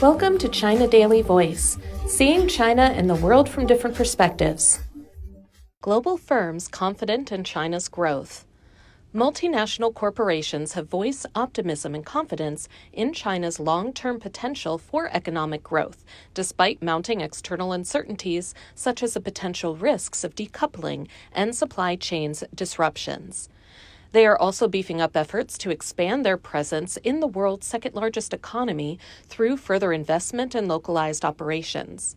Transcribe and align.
Welcome 0.00 0.38
to 0.38 0.48
China 0.48 0.88
Daily 0.88 1.20
Voice, 1.20 1.76
seeing 2.06 2.48
China 2.48 2.84
and 2.84 3.10
the 3.10 3.16
world 3.16 3.50
from 3.50 3.66
different 3.66 3.94
perspectives. 3.94 4.80
Global 5.82 6.16
firms 6.16 6.68
confident 6.68 7.30
in 7.30 7.44
China's 7.44 7.86
growth. 7.86 8.46
Multinational 9.14 9.92
corporations 9.92 10.72
have 10.72 10.88
voiced 10.88 11.26
optimism 11.34 11.94
and 11.94 12.06
confidence 12.06 12.66
in 12.94 13.12
China's 13.12 13.60
long 13.60 13.92
term 13.92 14.18
potential 14.18 14.78
for 14.78 15.14
economic 15.14 15.62
growth, 15.62 16.02
despite 16.32 16.82
mounting 16.82 17.20
external 17.20 17.72
uncertainties 17.72 18.54
such 18.74 19.02
as 19.02 19.12
the 19.12 19.20
potential 19.20 19.76
risks 19.76 20.24
of 20.24 20.34
decoupling 20.34 21.08
and 21.30 21.54
supply 21.54 21.94
chains 21.94 22.42
disruptions. 22.54 23.50
They 24.12 24.26
are 24.26 24.36
also 24.36 24.66
beefing 24.66 25.00
up 25.00 25.16
efforts 25.16 25.56
to 25.58 25.70
expand 25.70 26.24
their 26.24 26.36
presence 26.36 26.96
in 26.98 27.20
the 27.20 27.28
world's 27.28 27.66
second 27.66 27.94
largest 27.94 28.34
economy 28.34 28.98
through 29.26 29.56
further 29.56 29.92
investment 29.92 30.54
and 30.54 30.66
localized 30.66 31.24
operations. 31.24 32.16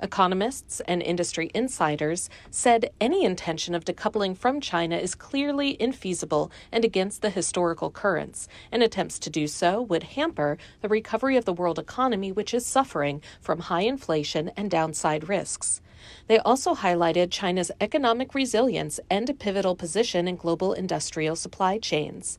Economists 0.00 0.80
and 0.88 1.00
industry 1.00 1.50
insiders 1.54 2.28
said 2.50 2.90
any 3.00 3.24
intention 3.24 3.74
of 3.74 3.84
decoupling 3.84 4.36
from 4.36 4.60
China 4.60 4.96
is 4.96 5.14
clearly 5.14 5.76
infeasible 5.76 6.50
and 6.72 6.84
against 6.84 7.22
the 7.22 7.30
historical 7.30 7.90
currents, 7.90 8.48
and 8.72 8.82
attempts 8.82 9.18
to 9.20 9.30
do 9.30 9.46
so 9.46 9.80
would 9.80 10.02
hamper 10.02 10.58
the 10.80 10.88
recovery 10.88 11.36
of 11.36 11.44
the 11.44 11.52
world 11.52 11.78
economy, 11.78 12.32
which 12.32 12.52
is 12.52 12.66
suffering 12.66 13.22
from 13.40 13.60
high 13.60 13.82
inflation 13.82 14.50
and 14.56 14.70
downside 14.70 15.28
risks. 15.28 15.80
They 16.26 16.38
also 16.38 16.74
highlighted 16.74 17.30
China's 17.30 17.70
economic 17.80 18.34
resilience 18.34 19.00
and 19.10 19.28
a 19.28 19.34
pivotal 19.34 19.74
position 19.74 20.28
in 20.28 20.36
global 20.36 20.72
industrial 20.72 21.36
supply 21.36 21.78
chains. 21.78 22.38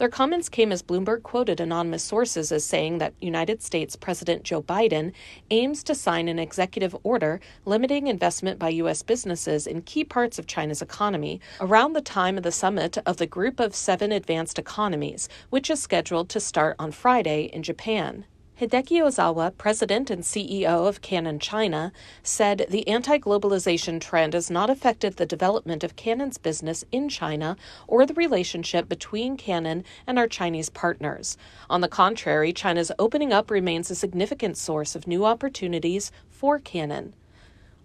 Their 0.00 0.08
comments 0.08 0.48
came 0.48 0.72
as 0.72 0.82
Bloomberg 0.82 1.22
quoted 1.22 1.60
anonymous 1.60 2.02
sources 2.02 2.50
as 2.50 2.64
saying 2.64 2.96
that 2.98 3.12
United 3.20 3.62
States 3.62 3.96
President 3.96 4.44
Joe 4.44 4.62
Biden 4.62 5.12
aims 5.50 5.82
to 5.82 5.94
sign 5.94 6.26
an 6.26 6.38
executive 6.38 6.96
order 7.02 7.38
limiting 7.66 8.06
investment 8.06 8.58
by 8.58 8.70
U.S. 8.70 9.02
businesses 9.02 9.66
in 9.66 9.82
key 9.82 10.04
parts 10.04 10.38
of 10.38 10.46
China's 10.46 10.80
economy 10.80 11.38
around 11.60 11.92
the 11.92 12.00
time 12.00 12.38
of 12.38 12.44
the 12.44 12.50
summit 12.50 12.96
of 13.04 13.18
the 13.18 13.26
Group 13.26 13.60
of 13.60 13.74
Seven 13.74 14.10
Advanced 14.10 14.58
Economies, 14.58 15.28
which 15.50 15.68
is 15.68 15.82
scheduled 15.82 16.30
to 16.30 16.40
start 16.40 16.76
on 16.78 16.92
Friday 16.92 17.50
in 17.52 17.62
Japan. 17.62 18.24
Hideki 18.60 19.00
Ozawa, 19.00 19.56
president 19.56 20.10
and 20.10 20.22
CEO 20.22 20.86
of 20.86 21.00
Canon 21.00 21.38
China, 21.38 21.92
said 22.22 22.66
the 22.68 22.86
anti 22.86 23.16
globalization 23.16 23.98
trend 23.98 24.34
has 24.34 24.50
not 24.50 24.68
affected 24.68 25.16
the 25.16 25.24
development 25.24 25.82
of 25.82 25.96
Canon's 25.96 26.36
business 26.36 26.84
in 26.92 27.08
China 27.08 27.56
or 27.88 28.04
the 28.04 28.12
relationship 28.12 28.86
between 28.86 29.38
Canon 29.38 29.82
and 30.06 30.18
our 30.18 30.28
Chinese 30.28 30.68
partners. 30.68 31.38
On 31.70 31.80
the 31.80 31.88
contrary, 31.88 32.52
China's 32.52 32.92
opening 32.98 33.32
up 33.32 33.50
remains 33.50 33.90
a 33.90 33.94
significant 33.94 34.58
source 34.58 34.94
of 34.94 35.06
new 35.06 35.24
opportunities 35.24 36.12
for 36.28 36.58
Canon. 36.58 37.14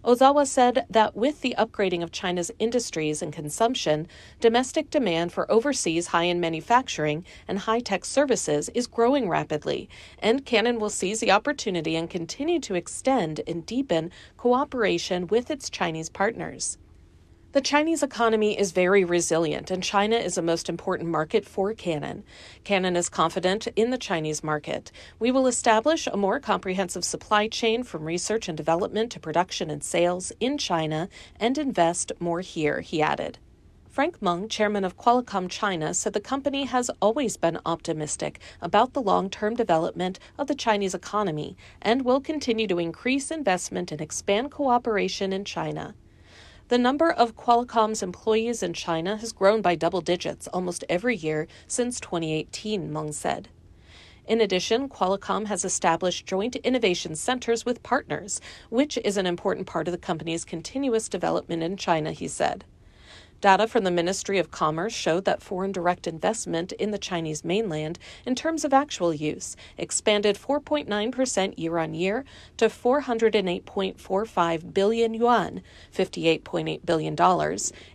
Ozawa 0.06 0.46
said 0.46 0.86
that 0.88 1.16
with 1.16 1.40
the 1.40 1.56
upgrading 1.58 2.00
of 2.04 2.12
China's 2.12 2.52
industries 2.60 3.22
and 3.22 3.32
consumption, 3.32 4.06
domestic 4.38 4.88
demand 4.88 5.32
for 5.32 5.50
overseas 5.50 6.06
high 6.06 6.26
end 6.26 6.40
manufacturing 6.40 7.24
and 7.48 7.58
high 7.58 7.80
tech 7.80 8.04
services 8.04 8.68
is 8.68 8.86
growing 8.86 9.28
rapidly, 9.28 9.88
and 10.20 10.46
Canon 10.46 10.78
will 10.78 10.90
seize 10.90 11.18
the 11.18 11.32
opportunity 11.32 11.96
and 11.96 12.08
continue 12.08 12.60
to 12.60 12.76
extend 12.76 13.40
and 13.48 13.66
deepen 13.66 14.12
cooperation 14.36 15.26
with 15.26 15.50
its 15.50 15.68
Chinese 15.68 16.08
partners. 16.08 16.78
The 17.56 17.62
Chinese 17.62 18.02
economy 18.02 18.58
is 18.58 18.72
very 18.72 19.02
resilient, 19.02 19.70
and 19.70 19.82
China 19.82 20.16
is 20.16 20.34
the 20.34 20.42
most 20.42 20.68
important 20.68 21.08
market 21.08 21.46
for 21.46 21.72
Canon. 21.72 22.22
Canon 22.64 22.96
is 22.96 23.08
confident 23.08 23.66
in 23.68 23.88
the 23.88 23.96
Chinese 23.96 24.44
market. 24.44 24.92
We 25.18 25.30
will 25.30 25.46
establish 25.46 26.06
a 26.06 26.18
more 26.18 26.38
comprehensive 26.38 27.02
supply 27.02 27.48
chain 27.48 27.82
from 27.82 28.04
research 28.04 28.46
and 28.46 28.58
development 28.58 29.10
to 29.12 29.20
production 29.20 29.70
and 29.70 29.82
sales 29.82 30.32
in 30.38 30.58
China 30.58 31.08
and 31.40 31.56
invest 31.56 32.12
more 32.20 32.42
here, 32.42 32.82
he 32.82 33.00
added. 33.00 33.38
Frank 33.88 34.20
Meng, 34.20 34.50
chairman 34.50 34.84
of 34.84 34.98
Qualcomm 34.98 35.48
China, 35.48 35.94
said 35.94 36.12
the 36.12 36.20
company 36.20 36.64
has 36.64 36.90
always 37.00 37.38
been 37.38 37.58
optimistic 37.64 38.38
about 38.60 38.92
the 38.92 39.00
long 39.00 39.30
term 39.30 39.54
development 39.54 40.18
of 40.36 40.46
the 40.46 40.54
Chinese 40.54 40.94
economy 40.94 41.56
and 41.80 42.04
will 42.04 42.20
continue 42.20 42.66
to 42.66 42.78
increase 42.78 43.30
investment 43.30 43.90
and 43.90 44.02
expand 44.02 44.50
cooperation 44.50 45.32
in 45.32 45.42
China. 45.42 45.94
The 46.68 46.78
number 46.78 47.12
of 47.12 47.36
Qualcomm's 47.36 48.02
employees 48.02 48.60
in 48.60 48.72
China 48.72 49.18
has 49.18 49.30
grown 49.30 49.62
by 49.62 49.76
double 49.76 50.00
digits 50.00 50.48
almost 50.48 50.82
every 50.88 51.14
year 51.14 51.46
since 51.68 52.00
2018, 52.00 52.92
Meng 52.92 53.12
said. 53.12 53.48
In 54.26 54.40
addition, 54.40 54.88
Qualcomm 54.88 55.46
has 55.46 55.64
established 55.64 56.26
joint 56.26 56.56
innovation 56.56 57.14
centers 57.14 57.64
with 57.64 57.84
partners, 57.84 58.40
which 58.68 58.98
is 59.04 59.16
an 59.16 59.26
important 59.26 59.68
part 59.68 59.86
of 59.86 59.92
the 59.92 59.98
company's 59.98 60.44
continuous 60.44 61.08
development 61.08 61.62
in 61.62 61.76
China, 61.76 62.10
he 62.10 62.26
said. 62.26 62.64
Data 63.40 63.66
from 63.68 63.84
the 63.84 63.90
Ministry 63.90 64.38
of 64.38 64.50
Commerce 64.50 64.94
showed 64.94 65.26
that 65.26 65.42
foreign 65.42 65.70
direct 65.70 66.06
investment 66.06 66.72
in 66.72 66.90
the 66.90 66.96
Chinese 66.98 67.44
mainland, 67.44 67.98
in 68.24 68.34
terms 68.34 68.64
of 68.64 68.72
actual 68.72 69.12
use, 69.12 69.56
expanded 69.76 70.36
4.9% 70.36 71.58
year 71.58 71.76
on 71.78 71.92
year 71.94 72.24
to 72.56 72.66
408.45 72.66 74.72
billion 74.72 75.12
yuan, 75.14 75.62
$58.8 75.94 76.86
billion, 76.86 77.14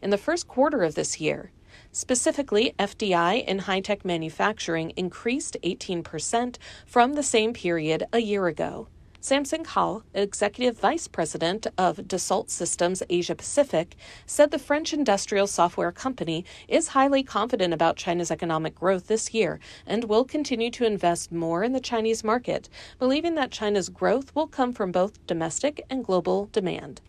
in 0.02 0.10
the 0.12 0.18
first 0.18 0.48
quarter 0.48 0.84
of 0.84 0.96
this 0.96 1.20
year. 1.20 1.52
Specifically, 1.92 2.74
FDI 2.80 3.46
in 3.46 3.60
high 3.60 3.82
tech 3.82 4.04
manufacturing 4.06 4.92
increased 4.92 5.58
18% 5.64 6.58
from 6.86 7.14
the 7.14 7.24
same 7.24 7.54
period 7.54 8.04
a 8.14 8.20
year 8.20 8.48
ago. 8.48 8.88
Samson 9.24 9.66
Hao, 9.66 10.02
executive 10.16 10.80
vice 10.80 11.08
president 11.08 11.68
of 11.78 11.98
Dassault 11.98 12.50
Systems 12.50 13.04
Asia 13.08 13.36
Pacific, 13.36 13.96
said 14.26 14.50
the 14.50 14.58
French 14.58 14.94
industrial 14.94 15.46
software 15.46 15.92
company 15.92 16.44
is 16.68 16.88
highly 16.88 17.22
confident 17.22 17.72
about 17.72 17.98
China's 17.98 18.32
economic 18.32 18.74
growth 18.74 19.06
this 19.06 19.32
year 19.32 19.60
and 19.86 20.06
will 20.06 20.26
continue 20.26 20.72
to 20.72 20.88
invest 20.88 21.32
more 21.32 21.64
in 21.64 21.72
the 21.72 21.80
Chinese 21.80 22.24
market, 22.24 22.68
believing 22.98 23.36
that 23.36 23.52
China's 23.52 23.90
growth 23.90 24.34
will 24.34 24.48
come 24.48 24.74
from 24.74 24.92
both 24.92 25.24
domestic 25.28 25.86
and 25.88 26.04
global 26.04 26.50
demand. 26.52 27.00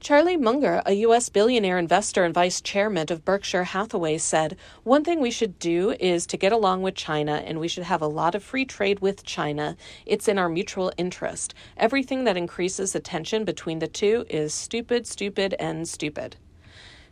Charlie 0.00 0.38
Munger, 0.38 0.80
a 0.86 0.94
U.S. 0.94 1.28
billionaire 1.28 1.78
investor 1.78 2.24
and 2.24 2.32
vice 2.32 2.62
chairman 2.62 3.12
of 3.12 3.22
Berkshire 3.22 3.64
Hathaway, 3.64 4.16
said, 4.16 4.56
One 4.82 5.04
thing 5.04 5.20
we 5.20 5.30
should 5.30 5.58
do 5.58 5.90
is 6.00 6.26
to 6.28 6.38
get 6.38 6.52
along 6.52 6.80
with 6.80 6.94
China, 6.94 7.42
and 7.44 7.60
we 7.60 7.68
should 7.68 7.84
have 7.84 8.00
a 8.00 8.06
lot 8.06 8.34
of 8.34 8.42
free 8.42 8.64
trade 8.64 9.00
with 9.00 9.24
China. 9.24 9.76
It's 10.06 10.26
in 10.26 10.38
our 10.38 10.48
mutual 10.48 10.90
interest. 10.96 11.52
Everything 11.76 12.24
that 12.24 12.38
increases 12.38 12.94
the 12.94 13.00
tension 13.00 13.44
between 13.44 13.78
the 13.78 13.88
two 13.88 14.24
is 14.30 14.54
stupid, 14.54 15.06
stupid, 15.06 15.54
and 15.60 15.86
stupid. 15.86 16.36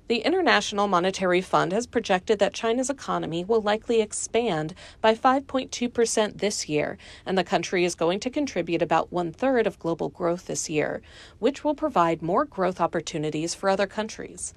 The 0.08 0.20
International 0.20 0.88
Monetary 0.88 1.42
Fund 1.42 1.70
has 1.74 1.86
projected 1.86 2.38
that 2.38 2.54
China's 2.54 2.88
economy 2.88 3.44
will 3.44 3.60
likely 3.60 4.00
expand 4.00 4.72
by 5.02 5.14
5.2% 5.14 6.38
this 6.38 6.66
year, 6.66 6.96
and 7.26 7.36
the 7.36 7.44
country 7.44 7.84
is 7.84 7.94
going 7.94 8.18
to 8.20 8.30
contribute 8.30 8.80
about 8.80 9.12
one 9.12 9.32
third 9.32 9.66
of 9.66 9.78
global 9.78 10.08
growth 10.08 10.46
this 10.46 10.70
year, 10.70 11.02
which 11.40 11.62
will 11.62 11.74
provide 11.74 12.22
more 12.22 12.46
growth 12.46 12.80
opportunities 12.80 13.54
for 13.54 13.68
other 13.68 13.86
countries. 13.86 14.54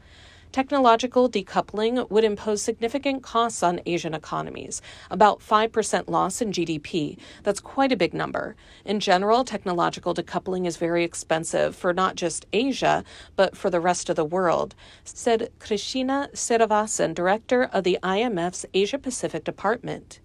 Technological 0.51 1.29
decoupling 1.29 2.09
would 2.09 2.25
impose 2.25 2.61
significant 2.61 3.23
costs 3.23 3.63
on 3.63 3.79
Asian 3.85 4.13
economies, 4.13 4.81
about 5.09 5.39
5% 5.39 6.09
loss 6.09 6.41
in 6.41 6.51
GDP. 6.51 7.17
That's 7.43 7.61
quite 7.61 7.93
a 7.93 7.95
big 7.95 8.13
number. 8.13 8.57
In 8.83 8.99
general, 8.99 9.45
technological 9.45 10.13
decoupling 10.13 10.67
is 10.67 10.75
very 10.75 11.05
expensive 11.05 11.73
for 11.73 11.93
not 11.93 12.15
just 12.15 12.45
Asia, 12.51 13.05
but 13.37 13.55
for 13.55 13.69
the 13.69 13.79
rest 13.79 14.09
of 14.09 14.17
the 14.17 14.25
world, 14.25 14.75
said 15.05 15.49
Krishna 15.59 16.27
Srinivasan, 16.33 17.13
director 17.13 17.63
of 17.63 17.85
the 17.85 17.97
IMF's 18.03 18.65
Asia 18.73 18.97
Pacific 18.97 19.45
Department. 19.45 20.19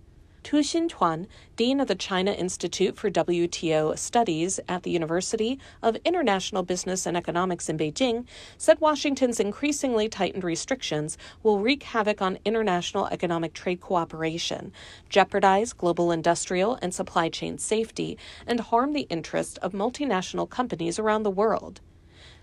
Tu 0.46 0.58
Xinquan, 0.58 1.26
Dean 1.56 1.80
of 1.80 1.88
the 1.88 1.96
China 1.96 2.30
Institute 2.30 2.96
for 2.96 3.10
WTO 3.10 3.98
Studies 3.98 4.60
at 4.68 4.84
the 4.84 4.92
University 4.92 5.58
of 5.82 5.96
International 6.04 6.62
Business 6.62 7.04
and 7.04 7.16
Economics 7.16 7.68
in 7.68 7.76
Beijing, 7.76 8.24
said 8.56 8.80
Washington's 8.80 9.40
increasingly 9.40 10.08
tightened 10.08 10.44
restrictions 10.44 11.18
will 11.42 11.58
wreak 11.58 11.82
havoc 11.82 12.22
on 12.22 12.38
international 12.44 13.08
economic 13.08 13.54
trade 13.54 13.80
cooperation, 13.80 14.72
jeopardize 15.08 15.72
global 15.72 16.12
industrial 16.12 16.78
and 16.80 16.94
supply 16.94 17.28
chain 17.28 17.58
safety, 17.58 18.16
and 18.46 18.60
harm 18.60 18.92
the 18.92 19.08
interests 19.10 19.58
of 19.58 19.72
multinational 19.72 20.48
companies 20.48 20.96
around 20.96 21.24
the 21.24 21.28
world. 21.28 21.80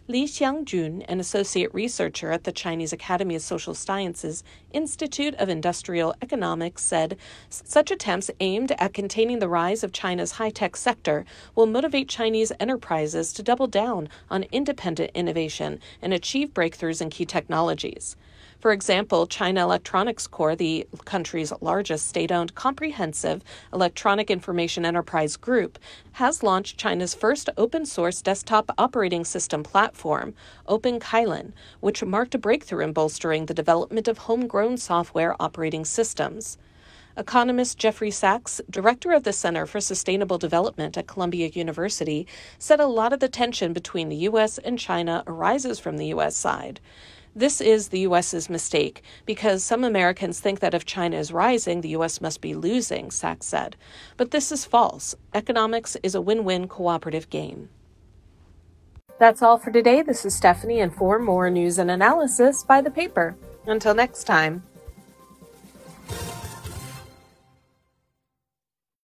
Li 0.09 0.25
Xiangjun, 0.25 1.05
an 1.07 1.21
associate 1.21 1.73
researcher 1.73 2.29
at 2.29 2.43
the 2.43 2.51
Chinese 2.51 2.91
Academy 2.91 3.35
of 3.35 3.41
Social 3.41 3.73
Sciences 3.73 4.43
Institute 4.73 5.33
of 5.35 5.47
Industrial 5.47 6.13
Economics, 6.21 6.83
said 6.83 7.17
such 7.49 7.89
attempts 7.89 8.29
aimed 8.41 8.73
at 8.79 8.93
containing 8.93 9.39
the 9.39 9.47
rise 9.47 9.81
of 9.81 9.93
China's 9.93 10.33
high 10.33 10.49
tech 10.49 10.75
sector 10.75 11.23
will 11.55 11.67
motivate 11.67 12.09
Chinese 12.09 12.51
enterprises 12.59 13.31
to 13.31 13.41
double 13.41 13.67
down 13.67 14.09
on 14.29 14.43
independent 14.51 15.09
innovation 15.15 15.79
and 16.01 16.13
achieve 16.13 16.53
breakthroughs 16.53 17.01
in 17.01 17.09
key 17.09 17.25
technologies. 17.25 18.17
For 18.63 18.71
example, 18.71 19.27
China 19.27 19.61
Electronics 19.61 20.25
Corp, 20.25 20.57
the 20.57 20.87
country's 21.03 21.51
largest 21.59 22.07
state 22.07 22.31
owned 22.31 22.55
comprehensive 22.55 23.43
electronic 23.73 24.31
information 24.31 24.85
enterprise 24.85 25.35
group, 25.35 25.77
has 26.13 26.43
launched 26.43 26.77
China's 26.77 27.13
first 27.13 27.49
open 27.57 27.85
source 27.85 28.21
desktop 28.21 28.71
operating 28.77 29.25
system 29.25 29.63
platform, 29.63 30.33
Open 30.65 31.01
Kylin, 31.01 31.51
which 31.81 32.05
marked 32.05 32.35
a 32.35 32.37
breakthrough 32.37 32.85
in 32.85 32.93
bolstering 32.93 33.47
the 33.47 33.53
development 33.53 34.07
of 34.07 34.19
homegrown 34.19 34.77
software 34.77 35.35
operating 35.41 35.83
systems. 35.83 36.57
Economist 37.17 37.77
Jeffrey 37.77 38.11
Sachs, 38.11 38.61
director 38.69 39.11
of 39.11 39.23
the 39.23 39.33
Center 39.33 39.65
for 39.65 39.81
Sustainable 39.81 40.37
Development 40.37 40.97
at 40.97 41.05
Columbia 41.05 41.47
University, 41.49 42.25
said 42.57 42.79
a 42.79 42.87
lot 42.87 43.11
of 43.11 43.19
the 43.19 43.27
tension 43.27 43.73
between 43.73 44.07
the 44.07 44.15
U.S. 44.31 44.57
and 44.57 44.79
China 44.79 45.21
arises 45.27 45.79
from 45.79 45.97
the 45.97 46.07
U.S. 46.07 46.37
side. 46.37 46.79
This 47.35 47.61
is 47.61 47.89
the 47.89 48.01
U.S.'s 48.01 48.47
mistake 48.47 49.01
because 49.25 49.63
some 49.63 49.83
Americans 49.83 50.39
think 50.39 50.59
that 50.59 50.75
if 50.75 50.85
China 50.85 51.17
is 51.17 51.31
rising, 51.31 51.81
the 51.81 51.89
U.S. 51.89 52.21
must 52.21 52.41
be 52.41 52.53
losing, 52.53 53.09
Sachs 53.09 53.47
said. 53.47 53.75
But 54.17 54.29
this 54.29 54.51
is 54.51 54.65
false. 54.65 55.15
Economics 55.33 55.97
is 56.03 56.13
a 56.13 56.21
win 56.21 56.43
win 56.43 56.67
cooperative 56.67 57.31
game. 57.31 57.69
That's 59.17 59.41
all 59.41 59.57
for 59.57 59.71
today. 59.71 60.03
This 60.03 60.25
is 60.25 60.35
Stephanie, 60.35 60.81
and 60.81 60.93
for 60.93 61.17
more 61.17 61.49
news 61.49 61.79
and 61.79 61.89
analysis, 61.89 62.63
buy 62.63 62.81
the 62.81 62.91
paper. 62.91 63.35
Until 63.65 63.95
next 63.95 64.25
time. 64.25 64.63